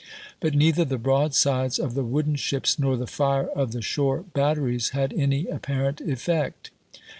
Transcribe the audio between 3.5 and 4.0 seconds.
of the